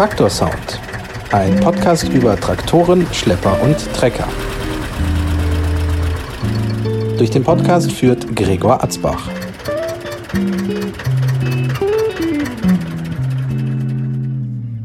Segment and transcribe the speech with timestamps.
[0.00, 0.80] Traktorsound.
[1.30, 4.26] Ein Podcast über Traktoren, Schlepper und Trecker.
[7.18, 9.28] Durch den Podcast führt Gregor Atzbach.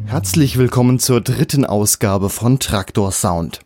[0.05, 3.61] Herzlich willkommen zur dritten Ausgabe von Traktor Sound.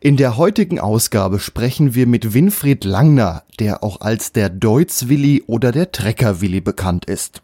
[0.00, 5.72] In der heutigen Ausgabe sprechen wir mit Winfried Langner, der auch als der Deutz-Willi oder
[5.72, 7.40] der Trecker-Willi bekannt ist.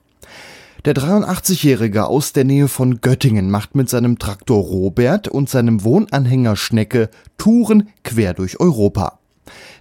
[0.87, 6.57] Der 83-Jährige aus der Nähe von Göttingen macht mit seinem Traktor Robert und seinem Wohnanhänger
[6.57, 9.19] Schnecke Touren quer durch Europa.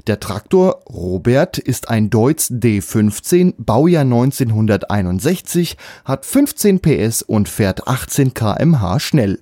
[0.07, 8.33] Der Traktor Robert ist ein Deutz D15, Baujahr 1961, hat 15 PS und fährt 18
[8.33, 9.39] kmh schnell.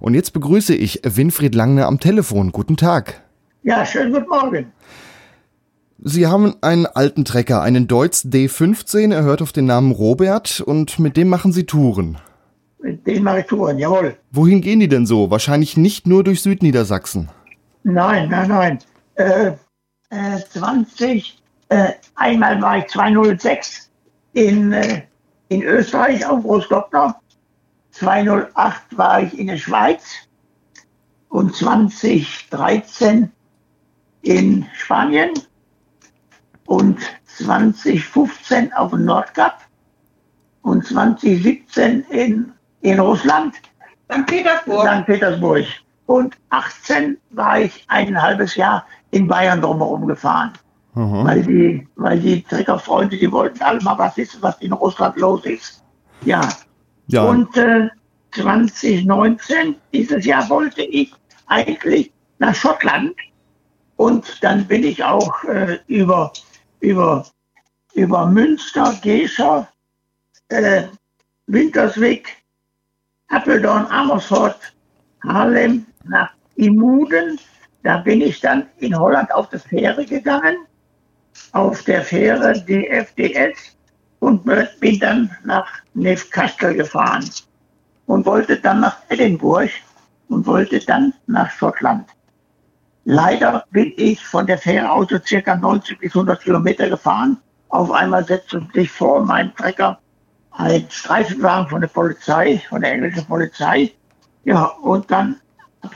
[0.00, 2.52] Und jetzt begrüße ich Winfried Langner am Telefon.
[2.52, 3.20] Guten Tag.
[3.64, 4.72] Ja, schönen guten Morgen.
[5.98, 10.98] Sie haben einen alten Trecker, einen Deutz D15, er hört auf den Namen Robert und
[10.98, 12.18] mit dem machen Sie Touren.
[12.80, 14.16] Mit dem mache ich Touren, jawohl.
[14.30, 15.30] Wohin gehen die denn so?
[15.30, 17.30] Wahrscheinlich nicht nur durch Südniedersachsen.
[17.84, 18.78] Nein, nein, nein.
[19.14, 19.52] Äh,
[20.10, 23.90] äh, 20, äh, einmal war ich 206
[24.32, 25.02] in, äh,
[25.48, 27.16] in Österreich auf Großglockner.
[27.92, 30.02] 208 war ich in der Schweiz
[31.28, 33.30] und 2013
[34.22, 35.30] in Spanien
[36.66, 39.58] und 2015 auf dem Nordkap
[40.62, 43.54] und 2017 in, in Russland.
[44.10, 44.26] St.
[44.26, 44.88] Petersburg.
[44.88, 45.06] St.
[45.06, 45.64] Petersburg.
[46.06, 50.52] Und 18 war ich ein halbes Jahr in Bayern drumherum gefahren.
[50.94, 51.24] Mhm.
[51.24, 55.44] Weil die, weil die Treckerfreunde, die wollten alle mal was wissen, was in Russland los
[55.44, 55.82] ist.
[56.24, 56.48] Ja.
[57.08, 57.88] Ja, Und äh,
[58.32, 61.12] 2019, dieses Jahr wollte ich
[61.46, 63.14] eigentlich nach Schottland.
[63.96, 66.32] Und dann bin ich auch äh, über,
[66.84, 67.26] über,
[67.94, 69.68] über Münster, Gescher,
[70.48, 70.84] äh,
[71.46, 72.28] Winterswijk,
[73.28, 74.58] Apeldoorn, Amersfoort,
[75.24, 77.40] Haarlem nach Imuden.
[77.82, 80.56] Da bin ich dann in Holland auf die Fähre gegangen,
[81.52, 83.76] auf der Fähre DFDS
[84.20, 84.44] und
[84.80, 87.28] bin dann nach Neufkastel gefahren
[88.06, 89.72] und wollte dann nach Edinburgh
[90.28, 92.13] und wollte dann nach Schottland.
[93.04, 97.38] Leider bin ich von der Fähre aus circa 90 bis 100 Kilometer gefahren.
[97.68, 99.98] Auf einmal setzte sich vor meinen Trecker
[100.52, 103.92] ein Streifenwagen von der Polizei, von der englischen Polizei.
[104.44, 105.36] Ja, und dann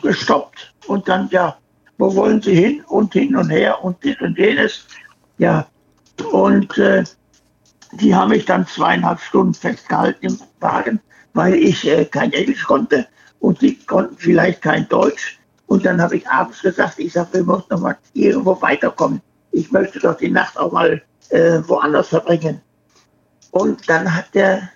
[0.02, 0.74] gestoppt.
[0.86, 1.56] Und dann, ja,
[1.96, 2.84] wo wollen Sie hin?
[2.88, 4.86] Und hin und her und dies und jenes.
[5.38, 5.66] Ja,
[6.32, 7.04] und äh,
[7.92, 11.00] die haben mich dann zweieinhalb Stunden festgehalten im Wagen,
[11.32, 13.06] weil ich äh, kein Englisch konnte
[13.40, 15.37] und die konnten vielleicht kein Deutsch.
[15.68, 19.20] Und dann habe ich abends gesagt, ich sage, wir müssen noch mal irgendwo weiterkommen.
[19.52, 22.60] Ich möchte doch die Nacht auch mal äh, woanders verbringen.
[23.50, 24.70] Und dann hat der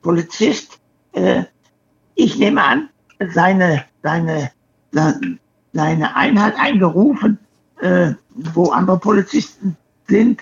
[0.00, 0.78] Polizist,
[1.12, 1.44] äh,
[2.14, 2.88] ich nehme an,
[3.32, 4.50] seine, seine,
[5.72, 7.38] seine Einheit eingerufen,
[7.80, 9.76] äh, wo andere Polizisten
[10.08, 10.40] sind.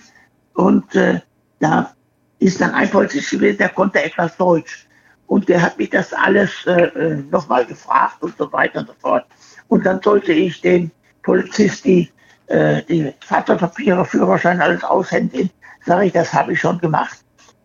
[0.55, 1.21] Und äh,
[1.59, 1.95] da
[2.39, 4.87] ist dann ein Polizist gewesen, der konnte etwas Deutsch.
[5.27, 9.27] Und der hat mich das alles äh, nochmal gefragt und so weiter und so fort.
[9.69, 10.91] Und dann sollte ich den
[11.23, 12.11] Polizist die,
[12.47, 15.51] äh, die Fahrzeugpapiere, Führerschein, alles aushändigen.
[15.85, 17.19] Sage ich, das habe ich schon gemacht.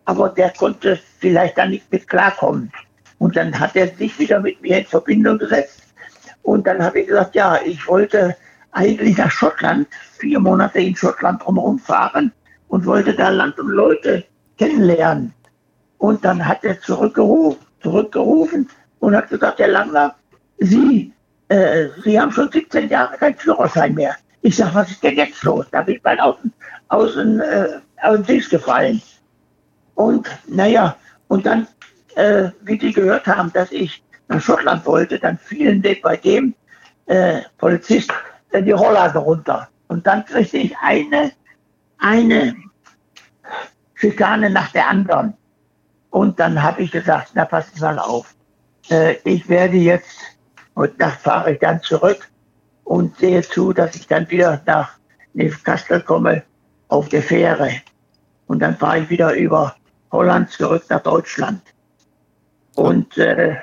[0.04, 2.72] Aber der konnte vielleicht dann nicht mit klarkommen.
[3.18, 5.82] Und dann hat er sich wieder mit mir in Verbindung gesetzt.
[6.42, 8.34] Und dann habe ich gesagt, ja, ich wollte
[8.72, 9.86] eigentlich nach Schottland,
[10.18, 12.32] vier Monate in Schottland drumherum fahren
[12.68, 14.24] und wollte da Land und Leute
[14.58, 15.34] kennenlernen.
[15.98, 18.68] Und dann hat er zurückgerufen, zurückgerufen
[19.00, 20.14] und hat gesagt, Herr Langner,
[20.58, 21.12] Sie,
[21.50, 24.16] äh, Sie haben schon 17 Jahre keinen Führerschein mehr.
[24.42, 25.66] Ich sage, was ist denn jetzt los?
[25.70, 26.36] Da bin ich bald aus,
[26.88, 29.02] aus, äh, aus dem Tisch gefallen.
[29.94, 30.96] Und naja,
[31.28, 31.66] und dann,
[32.14, 36.54] äh, wie die gehört haben, dass ich nach Schottland wollte, dann fielen die bei dem
[37.06, 38.12] äh, Polizist
[38.52, 39.68] äh, die Rolllade runter.
[39.88, 41.32] Und dann kriegte ich eine,
[41.98, 42.54] eine
[43.94, 45.34] Schikane nach der anderen.
[46.10, 48.34] Und dann habe ich gesagt, na passen Sie mal auf.
[48.88, 50.18] Äh, ich werde jetzt,
[50.80, 52.30] heute Nacht fahre ich dann zurück
[52.84, 54.92] und sehe zu, dass ich dann wieder nach
[55.34, 56.42] Neufkastel komme
[56.88, 57.70] auf der Fähre.
[58.46, 59.76] Und dann fahre ich wieder über
[60.10, 61.60] Holland zurück nach Deutschland.
[62.76, 63.56] Und äh,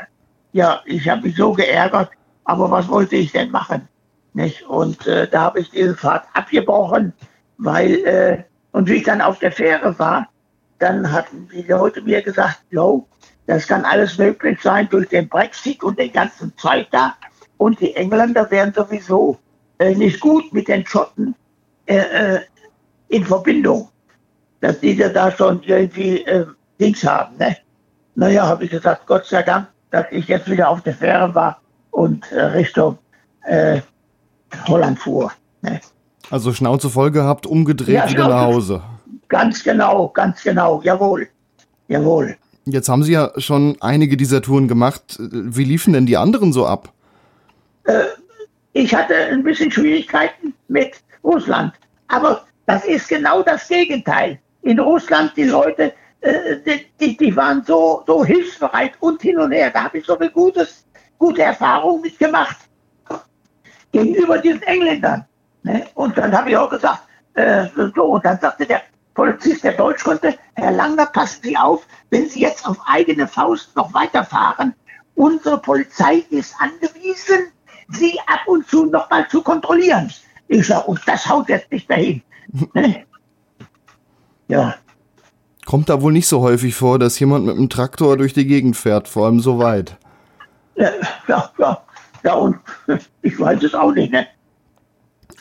[0.54, 2.12] ja, ich habe mich so geärgert,
[2.44, 3.88] aber was wollte ich denn machen?
[4.34, 4.62] Nicht?
[4.68, 7.14] Und äh, da habe ich diese Fahrt abgebrochen,
[7.58, 8.44] weil, äh,
[8.74, 10.30] und wie ich dann auf der Fähre war,
[10.78, 13.08] dann hatten die Leute mir gesagt, jo,
[13.48, 17.16] das kann alles möglich sein durch den Brexit und den ganzen Zeug da.
[17.58, 19.38] Und die Engländer wären sowieso
[19.80, 21.34] äh, nicht gut mit den Schotten
[21.86, 22.40] äh, äh,
[23.08, 23.90] in Verbindung,
[24.60, 26.46] dass die da schon irgendwie äh,
[26.80, 27.38] Dings haben.
[27.38, 27.58] Ne?
[28.16, 31.62] Naja, habe ich gesagt, Gott sei Dank, dass ich jetzt wieder auf der Fähre war
[31.92, 32.98] und äh, Richtung
[33.44, 33.80] äh,
[34.68, 35.32] Holland fuhr.
[35.62, 35.80] Ne?
[36.30, 38.82] Also Schnauze voll gehabt, umgedreht, ja, wieder nach Hause.
[39.30, 41.30] Ganz genau, ganz genau, jawohl.
[41.88, 42.36] Jawohl.
[42.70, 45.18] Jetzt haben Sie ja schon einige dieser Touren gemacht.
[45.20, 46.92] Wie liefen denn die anderen so ab?
[47.86, 48.04] Äh,
[48.74, 51.74] ich hatte ein bisschen Schwierigkeiten mit Russland.
[52.10, 54.40] Aber das ist genau das Gegenteil.
[54.64, 56.58] In Russland, die Leute, äh,
[57.00, 59.72] die, die waren so, so hilfsbereit und hin und her.
[59.72, 60.86] Da habe ich so eine gutes,
[61.18, 62.58] gute Erfahrung mitgemacht.
[63.94, 65.26] Gegenüber diesen Engländern.
[65.64, 65.88] Ne?
[65.94, 67.04] Und dann habe ich auch gesagt,
[67.36, 68.82] äh, so, und dann sagte der
[69.18, 73.76] Polizist, der Deutsch konnte, Herr Langner, passen Sie auf, wenn Sie jetzt auf eigene Faust
[73.76, 74.76] noch weiterfahren.
[75.16, 77.48] Unsere Polizei ist angewiesen,
[77.90, 80.14] Sie ab und zu noch mal zu kontrollieren.
[80.48, 82.22] Ich sage, und das haut jetzt nicht mehr hin.
[82.76, 83.06] Ne?
[84.50, 84.76] ja.
[85.66, 88.78] Kommt da wohl nicht so häufig vor, dass jemand mit einem Traktor durch die Gegend
[88.78, 89.98] fährt, vor allem so weit.
[90.76, 90.92] Ja,
[91.28, 91.84] ja, ja.
[92.24, 92.58] Ja, und
[93.24, 94.28] ich weiß es auch nicht, ne?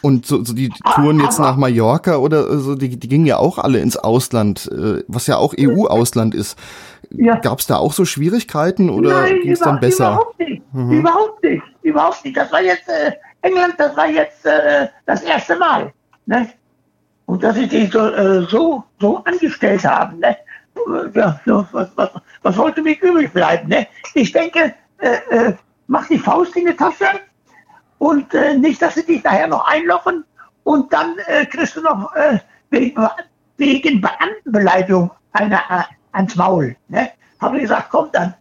[0.06, 3.58] Und so, so die Touren jetzt nach Mallorca oder so, die, die gingen ja auch
[3.58, 6.56] alle ins Ausland, äh, was ja auch EU-Ausland ist.
[7.10, 7.34] Ja.
[7.40, 10.12] Gab es da auch so Schwierigkeiten oder ging es dann besser?
[10.12, 10.62] Überhaupt nicht.
[10.72, 10.92] Mhm.
[10.92, 11.62] Überhaupt nicht.
[11.82, 12.36] Überhaupt nicht.
[12.36, 15.92] Das war jetzt äh, England, das war jetzt äh, das erste Mal.
[16.26, 16.50] Ne?
[17.24, 20.20] Und dass sie die so, äh, so, so angestellt haben.
[20.20, 20.36] Ne?
[21.14, 21.40] Ja,
[21.72, 22.10] was, was,
[22.42, 23.68] was wollte mir übrig bleiben?
[23.70, 23.88] Ne?
[24.14, 25.54] Ich denke, äh, äh,
[25.88, 27.06] mach die Faust in die Tasche
[28.06, 30.24] und äh, nicht, dass sie dich nachher noch einlochen
[30.62, 32.38] und dann äh, kriegst du noch äh,
[32.70, 33.04] wegen,
[33.56, 35.82] wegen Beamtenbeleidigung eine, äh,
[36.12, 36.76] ans Maul.
[36.88, 37.10] Ne?
[37.40, 38.34] Habe ich gesagt, komm dann,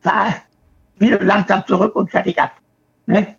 [0.00, 0.34] fahr
[0.98, 2.50] wieder langsam zurück und fertig ab.
[3.06, 3.36] Ne?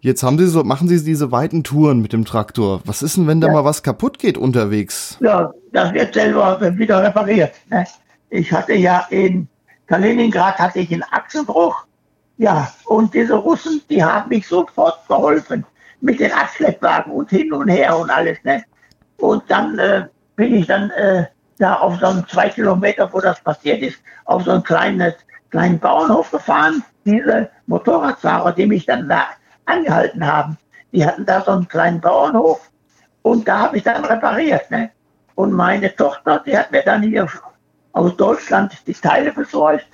[0.00, 2.82] Jetzt haben Sie so, machen Sie diese weiten Touren mit dem Traktor.
[2.84, 3.54] Was ist denn, wenn da ja.
[3.54, 5.16] mal was kaputt geht unterwegs?
[5.20, 7.54] Ja, das wird selber wieder repariert.
[7.70, 7.86] Ne?
[8.28, 9.48] Ich hatte ja in
[9.86, 11.86] Kaliningrad hatte ich einen Achsenbruch
[12.42, 15.64] ja, und diese Russen, die haben mich sofort geholfen
[16.00, 18.36] mit den Abschleppwagen und hin und her und alles.
[18.42, 18.64] Ne?
[19.18, 21.26] Und dann äh, bin ich dann äh,
[21.58, 25.14] da auf so einem zwei Kilometer, wo das passiert ist, auf so einen kleinen,
[25.50, 26.82] kleinen Bauernhof gefahren.
[27.04, 29.26] Diese Motorradfahrer, die mich dann da
[29.66, 30.58] angehalten haben,
[30.90, 32.72] die hatten da so einen kleinen Bauernhof
[33.22, 34.68] und da habe ich dann repariert.
[34.68, 34.90] Ne?
[35.36, 37.28] Und meine Tochter, die hat mir dann hier
[37.92, 39.86] aus Deutschland die Teile besorgt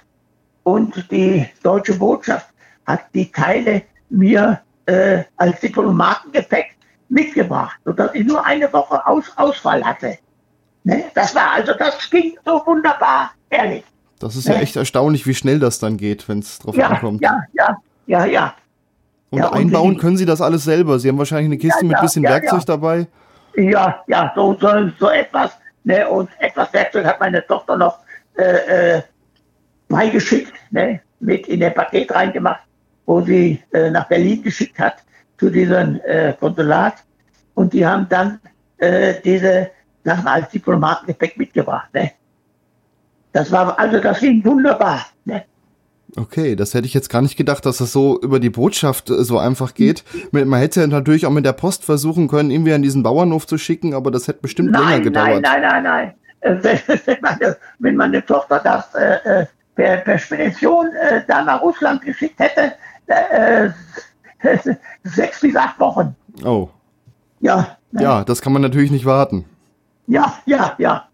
[0.63, 2.49] und die deutsche Botschaft
[2.87, 6.77] hat die Teile mir äh, als Diplomatengepäck
[7.09, 10.19] mitgebracht, sodass ich nur eine Woche Aus Ausfall hatte.
[10.85, 11.05] Ne?
[11.15, 13.85] Das war also, das ging so wunderbar, ehrlich.
[14.19, 14.55] Das ist ne?
[14.55, 17.21] ja echt erstaunlich, wie schnell das dann geht, wenn es drauf ja, ankommt.
[17.21, 17.77] Ja, ja,
[18.07, 18.55] ja, ja.
[19.31, 20.99] Und ja, einbauen und können Sie das alles selber?
[20.99, 23.07] Sie haben wahrscheinlich eine Kiste ja, mit bisschen Werkzeug dabei?
[23.57, 24.69] Ja, ja, so, so,
[24.99, 25.53] so etwas.
[25.85, 26.09] Ne?
[26.09, 27.99] Und etwas Werkzeug hat meine Tochter noch
[28.37, 29.03] äh, äh,
[29.89, 32.63] beigeschickt, ne, mit in der Paket reingemacht,
[33.07, 34.97] wo sie äh, nach Berlin geschickt hat
[35.39, 36.95] zu diesem äh, Konsulat.
[37.55, 38.41] Und die haben dann
[38.79, 39.71] äh, diese
[40.05, 41.89] Sachen als Diplomatengepäck mitgebracht.
[41.93, 42.13] Ne.
[43.33, 45.07] Das war, also das ging wunderbar.
[45.25, 45.45] Ne.
[46.17, 49.25] Okay, das hätte ich jetzt gar nicht gedacht, dass das so über die Botschaft äh,
[49.25, 50.05] so einfach geht.
[50.33, 53.95] Man hätte natürlich auch mit der Post versuchen können, irgendwie an diesen Bauernhof zu schicken,
[53.95, 55.43] aber das hätte bestimmt nein, länger gedauert.
[55.43, 56.63] Nein, nein, nein, nein.
[56.63, 59.47] Äh, wenn meine, wenn meine Tochter das äh, äh
[59.79, 62.75] per, per Spedition äh, da nach Russland geschickt hätte,
[63.07, 63.71] äh,
[65.05, 66.17] sechs bis acht Wochen.
[66.45, 66.69] Oh.
[67.39, 67.77] Ja.
[67.93, 68.03] Ne?
[68.03, 69.45] Ja, das kann man natürlich nicht warten.
[70.09, 71.09] Ja, ja, ja.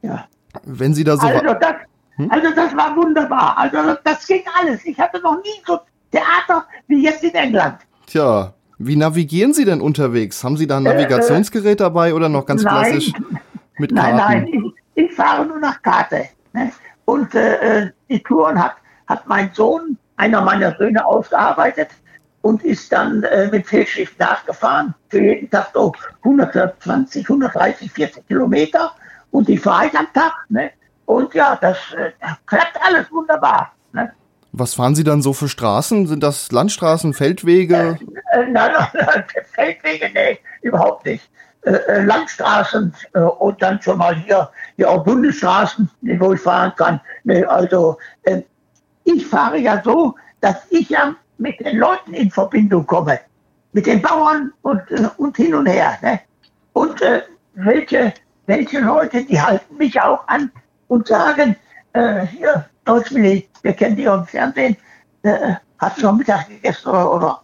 [0.00, 0.24] ja.
[0.64, 1.26] Wenn Sie da so.
[1.26, 1.74] Also das,
[2.16, 2.30] hm?
[2.30, 3.58] also das war wunderbar.
[3.58, 4.86] Also das, das ging alles.
[4.86, 5.78] Ich hatte noch nie so
[6.10, 7.76] Theater wie jetzt in England.
[8.06, 10.42] Tja, wie navigieren Sie denn unterwegs?
[10.42, 13.12] Haben Sie da ein äh, Navigationsgerät dabei oder noch ganz nein, klassisch
[13.76, 14.16] mit Karten?
[14.16, 16.24] Nein, nein, ich, ich fahre nur nach Karte.
[16.54, 16.72] Ne?
[17.08, 18.74] Und äh, äh, die Touren hat,
[19.06, 21.88] hat mein Sohn, einer meiner Söhne, ausgearbeitet
[22.42, 24.94] und ist dann äh, mit Fehlschiff nachgefahren.
[25.08, 28.92] Für jeden Tag so 120, 130, 40 Kilometer.
[29.30, 30.34] Und die fahre ich am Tag.
[30.50, 30.70] Ne?
[31.06, 32.10] Und ja, das äh,
[32.44, 33.72] klappt alles wunderbar.
[33.94, 34.12] Ne?
[34.52, 36.06] Was fahren Sie dann so für Straßen?
[36.08, 37.98] Sind das Landstraßen, Feldwege?
[38.34, 39.24] Äh, äh, nein, nein,
[39.54, 41.26] Feldwege, nee, überhaupt nicht.
[41.68, 46.72] Äh, äh, Landstraßen äh, und dann schon mal hier, hier auch Bundesstraßen, wo ich fahren
[46.76, 46.98] kann.
[47.46, 48.40] Also äh,
[49.04, 53.20] ich fahre ja so, dass ich ja mit den Leuten in Verbindung komme,
[53.72, 55.98] mit den Bauern und, äh, und hin und her.
[56.00, 56.20] Ne?
[56.72, 57.20] Und äh,
[57.52, 58.14] welche,
[58.46, 60.50] welche Leute, die halten mich auch an
[60.88, 61.54] und sagen,
[62.30, 64.76] hier, Deutschmilli, wir kennen die im Fernsehen,
[65.78, 67.42] hast du noch Mittag gegessen oder, oder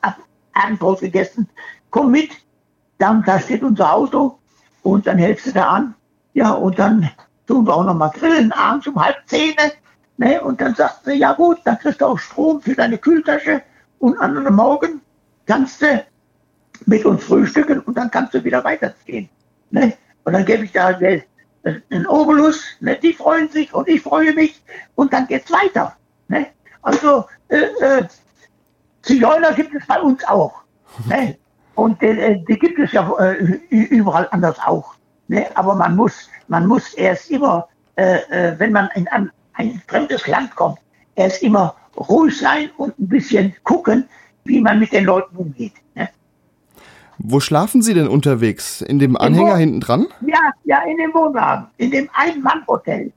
[0.52, 1.49] Abendbrot gegessen,
[1.90, 2.31] komm mit,
[3.04, 4.38] dann, da steht unser Auto
[4.82, 5.94] und dann hältst du da an.
[6.32, 7.11] Ja, und dann
[7.46, 9.54] tun wir auch noch mal grillen, abends um halb zehn.
[10.16, 10.40] Ne?
[10.40, 13.62] Und dann sagt sie, ja gut, dann kriegst du auch Strom für deine Kühltasche
[13.99, 15.00] und an einem Morgen
[15.46, 16.04] kannst du
[16.87, 19.28] mit uns frühstücken und dann kannst du wieder weitergehen.
[19.70, 19.92] Ne?
[20.25, 22.99] Und dann gebe ich da einen Obolus, ne?
[23.02, 24.62] die freuen sich und ich freue mich
[24.94, 25.94] und dann geht's weiter.
[26.28, 26.46] Ne?
[26.80, 28.06] Also äh, äh,
[29.02, 30.54] Zigeuner gibt es bei uns auch.
[31.06, 31.37] Ne?
[31.75, 34.95] Und äh, die gibt es ja äh, überall anders auch.
[35.28, 35.47] Ne?
[35.54, 40.26] Aber man muss, man muss erst immer, äh, äh, wenn man in ein, ein fremdes
[40.26, 40.78] Land kommt,
[41.14, 44.09] erst immer ruhig sein und ein bisschen gucken,
[44.45, 45.75] wie man mit den Leuten umgeht.
[45.95, 46.09] Ne?
[47.19, 48.81] Wo schlafen Sie denn unterwegs?
[48.81, 50.07] In dem Anhänger hinten dran?
[50.26, 53.12] Ja, ja, in dem Wohnwagen, in dem Ein-Mann-Hotel.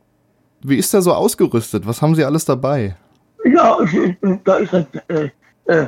[0.61, 1.85] Wie ist der so ausgerüstet?
[1.85, 2.95] Was haben Sie alles dabei?
[3.45, 3.77] Ja,
[4.43, 5.29] da ist ein, äh,
[5.65, 5.87] äh,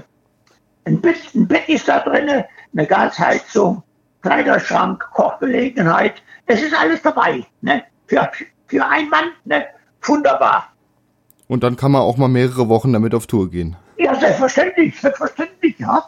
[0.86, 3.84] ein, Bett, ein Bett ist da drin, eine Gasheizung,
[4.22, 6.22] Kleiderschrank, Kochgelegenheit.
[6.46, 7.46] Es ist alles dabei.
[7.62, 7.84] Ne?
[8.08, 8.30] Für,
[8.68, 9.66] für einen Mann, ne?
[10.02, 10.70] wunderbar.
[11.48, 13.76] Und dann kann man auch mal mehrere Wochen damit auf Tour gehen.
[13.98, 16.04] Ja, selbstverständlich, selbstverständlich, ja.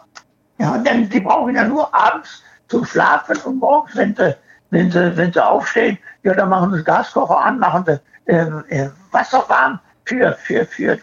[0.58, 4.36] Ja, denn sie brauchen ja nur abends zum Schlafen und morgens, wenn sie,
[4.70, 8.00] wenn sie, wenn sie aufstehen, ja, dann machen sie Gaskocher an, machen sie
[8.32, 10.98] äh, äh, Wasser warm für, für, für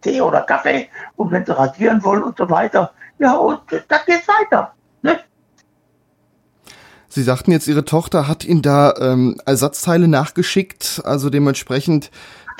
[0.00, 2.92] Tee oder Kaffee und wenn sie radieren wollen und so weiter.
[3.18, 4.74] Ja, und dann geht's weiter.
[5.02, 5.18] Ne?
[7.08, 12.10] Sie sagten jetzt, Ihre Tochter hat Ihnen da ähm, Ersatzteile nachgeschickt, also dementsprechend,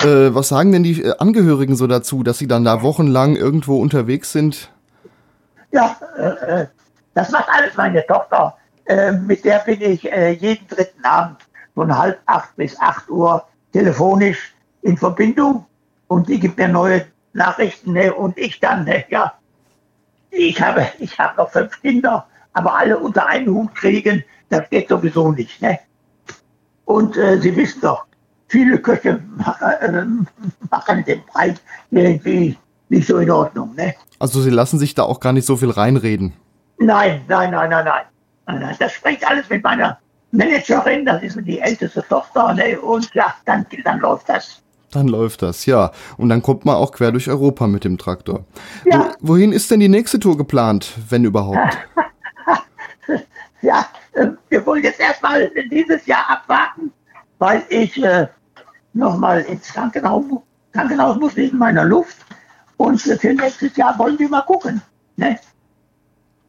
[0.01, 3.79] äh, was sagen denn die äh, Angehörigen so dazu, dass Sie dann da wochenlang irgendwo
[3.79, 4.71] unterwegs sind?
[5.71, 6.67] Ja, äh, äh
[7.13, 8.55] das macht alles meine Tochter.
[8.85, 11.37] Äh, mit der bin ich äh, jeden dritten Abend
[11.75, 13.43] von halb acht bis acht Uhr
[13.73, 15.65] telefonisch in Verbindung
[16.07, 18.13] und die gibt mir neue Nachrichten ne?
[18.13, 19.05] und ich dann, ne?
[19.09, 19.33] ja.
[20.31, 24.89] Ich habe, ich habe noch fünf Kinder, aber alle unter einen Hut kriegen, das geht
[24.89, 25.61] sowieso nicht.
[25.61, 25.79] Ne?
[26.85, 28.05] Und äh, Sie wissen doch,
[28.47, 29.21] viele Köche
[29.81, 29.91] äh,
[30.69, 31.55] machen den Preis
[31.91, 32.57] irgendwie
[32.89, 33.73] nicht so in Ordnung.
[33.75, 33.95] Ne?
[34.19, 36.33] Also Sie lassen sich da auch gar nicht so viel reinreden.
[36.79, 38.59] Nein, nein, nein, nein, nein.
[38.59, 39.99] nein, Das spricht alles mit meiner
[40.31, 42.79] Managerin, das ist die älteste Tochter, ne?
[42.79, 44.61] und ja, dann, dann läuft das.
[44.91, 45.91] Dann läuft das, ja.
[46.17, 48.45] Und dann kommt man auch quer durch Europa mit dem Traktor.
[48.85, 49.11] Ja.
[49.19, 51.77] Wo, wohin ist denn die nächste Tour geplant, wenn überhaupt?
[53.61, 56.91] ja, äh, wir wollen jetzt erstmal dieses Jahr abwarten,
[57.37, 58.27] weil ich äh,
[58.93, 60.25] nochmal ins Krankenhaus,
[60.71, 62.17] Krankenhaus muss wegen meiner Luft.
[62.77, 64.81] Und für nächstes Jahr wollen wir mal gucken.
[65.17, 65.37] Ne?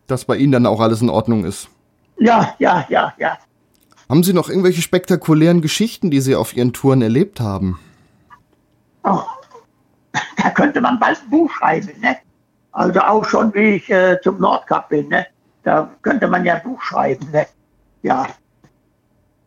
[0.07, 1.69] Dass bei Ihnen dann auch alles in Ordnung ist.
[2.19, 3.39] Ja, ja, ja, ja.
[4.09, 7.79] Haben Sie noch irgendwelche spektakulären Geschichten, die Sie auf Ihren Touren erlebt haben?
[9.03, 9.23] Oh,
[10.37, 12.17] da könnte man bald ein Buch schreiben, ne?
[12.73, 15.27] Also auch schon, wie ich äh, zum Nordkap bin, ne?
[15.63, 17.47] Da könnte man ja ein Buch schreiben, ne?
[18.03, 18.27] Ja.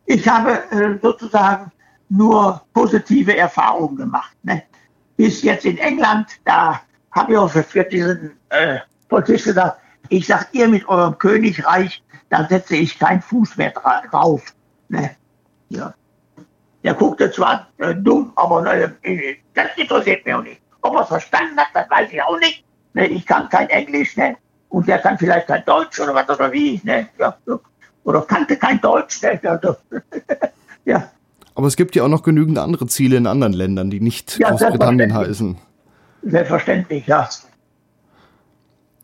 [0.06, 1.72] Ich habe äh, sozusagen
[2.08, 4.62] nur positive Erfahrungen gemacht, ne?
[5.16, 6.80] Bis jetzt in England, da
[7.12, 12.46] habe ich auch für diesen äh, Polizist gesagt, ich sag ihr mit eurem Königreich, da
[12.48, 14.42] setze ich keinen Fuß mehr drauf.
[14.88, 15.10] Ne?
[15.68, 15.94] Ja.
[16.84, 20.60] Der guckte zwar äh, dumm, aber äh, das interessiert mich auch nicht.
[20.82, 22.62] Ob er es verstanden hat, das weiß ich auch nicht.
[22.92, 24.36] Ne, ich kann kein Englisch, ne?
[24.68, 27.08] Und der kann vielleicht kein Deutsch oder was oder wie, ne?
[27.18, 27.36] Ja,
[28.04, 29.40] oder kannte kein Deutsch, ne?
[30.84, 31.10] ja.
[31.54, 34.50] Aber es gibt ja auch noch genügend andere Ziele in anderen Ländern, die nicht ja,
[34.50, 35.56] Großbritannien heißen.
[36.22, 37.28] Selbstverständlich, ja.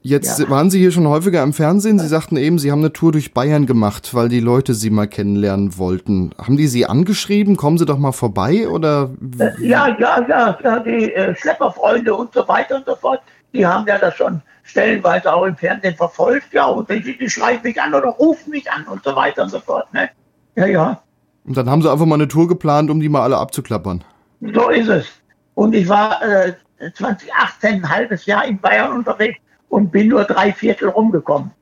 [0.03, 0.49] Jetzt ja.
[0.49, 1.99] waren Sie hier schon häufiger im Fernsehen.
[1.99, 5.07] Sie sagten eben, Sie haben eine Tour durch Bayern gemacht, weil die Leute Sie mal
[5.07, 6.31] kennenlernen wollten.
[6.39, 7.57] Haben die Sie angeschrieben?
[7.57, 9.11] Kommen Sie doch mal vorbei oder?
[9.59, 13.21] Ja, ja, ja, ja die äh, Schlepperfreunde und so weiter und so fort.
[13.53, 17.63] Die haben ja das schon stellenweise auch im Fernsehen verfolgt, ja, und die, die schreiben
[17.65, 19.93] mich an oder rufen mich an und so weiter und so fort.
[19.93, 20.09] Ne?
[20.55, 21.03] Ja, ja.
[21.45, 24.05] Und dann haben Sie einfach mal eine Tour geplant, um die mal alle abzuklappern.
[24.41, 25.07] So ist es.
[25.55, 26.55] Und ich war äh,
[26.95, 29.39] 2018 ein halbes Jahr in Bayern unterwegs
[29.71, 31.53] und bin nur drei Viertel rumgekommen.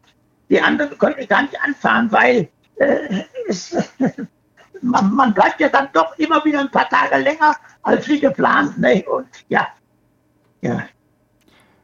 [0.48, 3.76] Die anderen konnte ich gar nicht anfahren, weil äh, es,
[4.82, 8.78] man, man, bleibt ja dann doch immer wieder ein paar Tage länger als wie geplant.
[8.78, 9.04] Ne?
[9.04, 9.68] Und ja,
[10.62, 10.82] ja.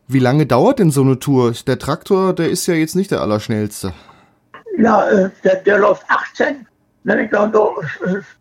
[0.09, 1.53] Wie lange dauert denn so eine Tour?
[1.67, 3.93] Der Traktor, der ist ja jetzt nicht der allerschnellste.
[4.79, 6.67] Ja, äh, der, der läuft 18.
[7.05, 7.31] Ne?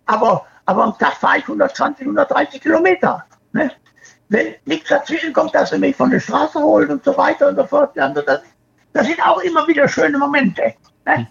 [0.06, 3.26] Aber, aber am Tag fahre ich 120, 130 Kilometer.
[3.52, 3.72] Ne?
[4.34, 7.56] Wenn nichts dazwischen kommt, dass er mich von der Straße holt und so weiter und
[7.56, 7.98] so fort.
[7.98, 8.42] Also das,
[8.92, 10.74] das sind auch immer wieder schöne Momente.
[11.06, 11.28] Ne?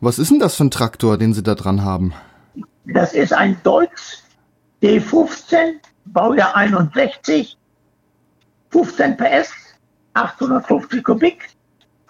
[0.00, 2.14] Was ist denn das für ein Traktor, den Sie da dran haben?
[2.86, 4.22] Das ist ein Deutz
[4.82, 5.74] D15,
[6.06, 7.58] Baujahr 61,
[8.70, 9.52] 15 PS,
[10.14, 11.48] 850 Kubik,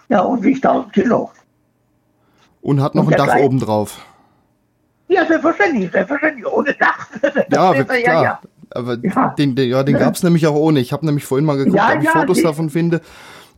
[0.07, 1.31] ja, und wiegt 1000 Kilo.
[2.61, 4.05] Und hat noch und ein Dach gleich, oben drauf.
[5.09, 7.09] Ja, selbstverständlich, selbstverständlich, ohne Dach.
[7.49, 7.97] ja, ja, klar.
[7.97, 8.41] Ja, ja.
[8.75, 9.33] Aber ja.
[9.37, 10.79] den, den, ja, den gab es nämlich auch ohne.
[10.79, 13.01] Ich habe nämlich vorhin mal geguckt, ja, ob ich Fotos die, davon finde.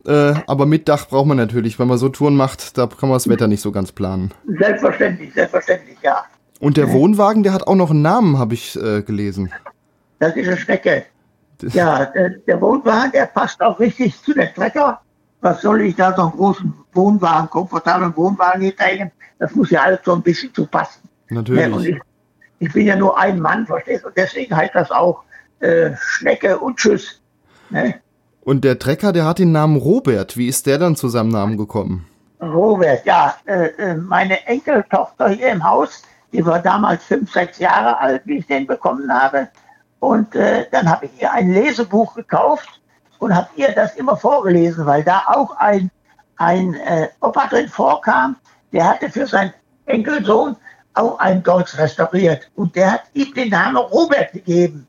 [0.06, 1.78] Äh, aber mit Dach braucht man natürlich.
[1.78, 4.32] Wenn man so Touren macht, da kann man das Wetter nicht so ganz planen.
[4.58, 6.24] Selbstverständlich, selbstverständlich, ja.
[6.60, 9.52] Und der Wohnwagen, der hat auch noch einen Namen, habe ich äh, gelesen.
[10.18, 11.04] Das ist eine Schnecke.
[11.72, 15.00] Ja, der, der, Wohnwagen, der passt auch richtig zu der Trecker.
[15.40, 19.10] Was soll ich da so einen großen Wohnwagen, komfortablen Wohnwagen hinterhängen?
[19.38, 21.08] Das muss ja alles so ein bisschen zu passen.
[21.28, 21.86] Natürlich.
[21.86, 21.98] Ja,
[22.58, 24.08] ich, bin ja nur ein Mann, verstehst du?
[24.08, 25.22] Und deswegen heißt das auch
[25.60, 27.20] äh, Schnecke und Tschüss.
[27.70, 27.94] Ne?
[28.42, 30.36] Und der Trecker, der hat den Namen Robert.
[30.36, 32.06] Wie ist der dann zu seinem Namen gekommen?
[32.40, 33.34] Robert, ja.
[33.46, 38.38] Äh, äh meine Enkeltochter hier im Haus, die war damals fünf, sechs Jahre alt, wie
[38.38, 39.48] ich den bekommen habe.
[40.00, 42.80] Und äh, dann habe ich ihr ein Lesebuch gekauft
[43.18, 45.90] und habe ihr das immer vorgelesen, weil da auch ein,
[46.36, 48.36] ein äh, Opa drin vorkam,
[48.72, 49.54] der hatte für seinen
[49.86, 50.56] Enkelsohn
[50.94, 52.50] auch ein Deutsch restauriert.
[52.54, 54.86] Und der hat ihm den Namen Robert gegeben.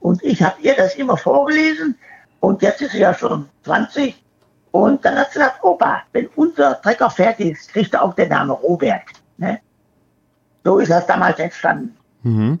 [0.00, 1.96] Und ich habe ihr das immer vorgelesen.
[2.40, 4.14] Und jetzt ist sie ja schon 20.
[4.70, 8.28] Und dann hat sie gesagt, Opa, wenn unser Trecker fertig ist, kriegt er auch den
[8.28, 9.02] Namen Robert.
[9.36, 9.60] Ne?
[10.64, 11.96] So ist das damals entstanden.
[12.22, 12.60] Mhm.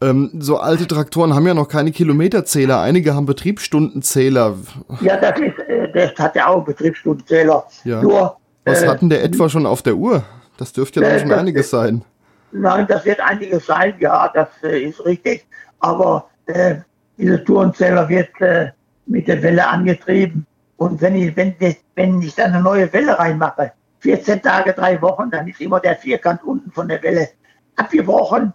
[0.00, 2.80] Ähm, so alte Traktoren haben ja noch keine Kilometerzähler.
[2.80, 4.54] Einige haben Betriebsstundenzähler.
[5.00, 7.64] Ja, das, ist, äh, das hat ja auch einen Betriebsstundenzähler.
[7.82, 8.02] Ja.
[8.02, 10.22] Nur, Was äh, hatten der etwa schon auf der Uhr?
[10.56, 12.04] Das dürfte ja äh, schon einiges sein.
[12.52, 15.46] Nein, das wird einiges sein, ja, das äh, ist richtig.
[15.80, 16.76] Aber äh,
[17.16, 18.70] dieser Tourenzähler wird äh,
[19.06, 20.46] mit der Welle angetrieben.
[20.76, 21.54] Und wenn ich, wenn,
[21.94, 25.96] wenn ich dann eine neue Welle reinmache, 14 Tage, drei Wochen, dann ist immer der
[25.96, 27.28] Vierkant unten von der Welle
[27.76, 28.52] abgebrochen.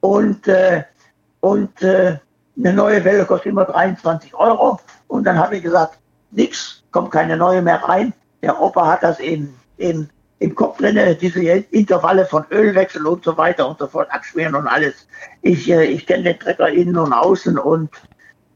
[0.00, 0.84] Und, äh,
[1.40, 2.18] und äh,
[2.58, 4.78] eine neue Welle kostet immer 23 Euro.
[5.08, 5.98] Und dann habe ich gesagt,
[6.30, 8.12] nix, kommt keine neue mehr rein.
[8.42, 13.36] Der Opa hat das im, im, im Kopf drin, diese Intervalle von Ölwechsel und so
[13.36, 15.06] weiter und so fort, abschmieren und alles.
[15.42, 17.90] Ich, äh, ich kenne den Trecker innen und außen und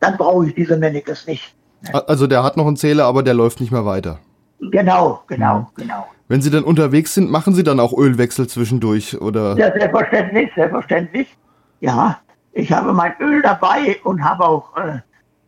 [0.01, 1.55] dann brauche ich diese Mannekes nicht.
[1.93, 4.19] Also der hat noch einen Zähler, aber der läuft nicht mehr weiter.
[4.61, 5.67] Genau, genau, mhm.
[5.77, 6.07] genau.
[6.27, 9.57] Wenn Sie dann unterwegs sind, machen Sie dann auch Ölwechsel zwischendurch, oder?
[9.57, 11.37] Ja, selbstverständlich, selbstverständlich.
[11.81, 12.21] Ja,
[12.53, 14.99] ich habe mein Öl dabei und habe auch äh,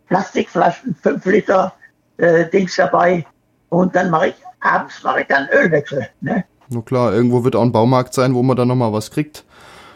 [0.08, 1.72] Plastikflaschen, 5 Liter
[2.16, 3.26] äh, Dings dabei.
[3.70, 6.06] Und dann mache ich, abends mache ich dann Ölwechsel.
[6.20, 6.44] Ne?
[6.68, 9.44] Na klar, irgendwo wird auch ein Baumarkt sein, wo man dann nochmal was kriegt.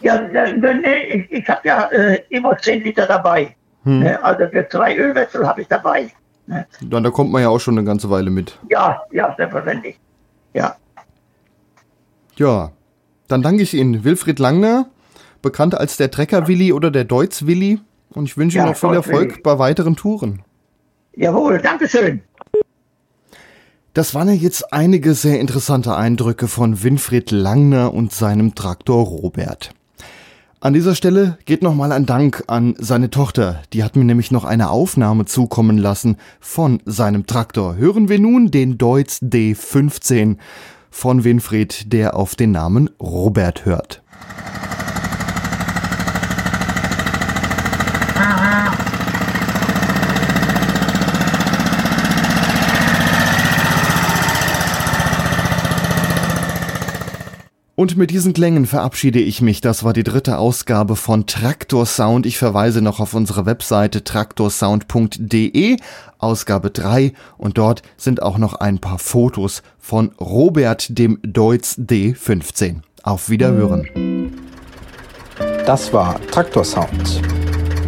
[0.00, 3.54] Ja, nee, ich, ich habe ja äh, immer 10 Liter dabei.
[3.84, 4.00] Hm.
[4.00, 4.22] Ne?
[4.22, 6.10] Also für zwei Ölwechsel habe ich dabei.
[6.46, 6.66] Ne?
[6.82, 8.58] Dann da kommt man ja auch schon eine ganze Weile mit.
[8.68, 9.98] Ja, ja, selbstverständlich.
[10.52, 10.76] Ja.
[12.36, 12.72] Ja,
[13.28, 14.86] dann danke ich Ihnen, Wilfried Langner,
[15.40, 17.80] bekannt als der Trecker-Willi oder der Deutz-Willi.
[18.10, 20.42] Und ich wünsche ja, Ihnen noch viel Erfolg bei weiteren Touren.
[21.14, 22.22] Jawohl, Dankeschön.
[23.94, 29.70] Das waren ja jetzt einige sehr interessante Eindrücke von Winfried Langner und seinem Traktor Robert.
[30.58, 33.62] An dieser Stelle geht nochmal ein Dank an seine Tochter.
[33.72, 37.76] Die hat mir nämlich noch eine Aufnahme zukommen lassen von seinem Traktor.
[37.76, 40.38] Hören wir nun den Deutz D15
[40.90, 44.02] von Winfried, der auf den Namen Robert hört.
[57.76, 59.60] Und mit diesen Klängen verabschiede ich mich.
[59.60, 62.24] Das war die dritte Ausgabe von Traktor Sound.
[62.24, 65.76] Ich verweise noch auf unsere Webseite traktorsound.de,
[66.18, 67.12] Ausgabe 3.
[67.36, 72.76] Und dort sind auch noch ein paar Fotos von Robert, dem Deutz D15.
[73.02, 74.32] Auf Wiederhören.
[75.66, 77.20] Das war Traktor Sound.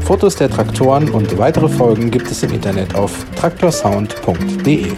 [0.00, 4.92] Fotos der Traktoren und weitere Folgen gibt es im Internet auf traktorsound.de.